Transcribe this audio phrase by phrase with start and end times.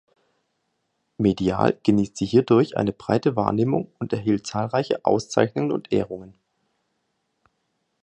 [1.19, 6.33] Medial genießt sie hierdurch eine breite Wahrnehmung und erhielt zahlreiche Auszeichnungen und Ehrungen.